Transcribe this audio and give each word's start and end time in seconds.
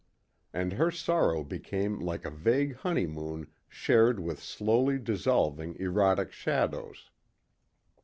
And 0.51 0.73
her 0.73 0.89
sorrow 0.89 1.43
became 1.43 1.99
like 1.99 2.25
a 2.25 2.31
vague 2.31 2.73
honeymoon 2.77 3.45
shared 3.69 4.19
with 4.19 4.41
slowly 4.41 4.97
dissolving 4.97 5.75
erotic 5.79 6.31
shadows. 6.31 7.11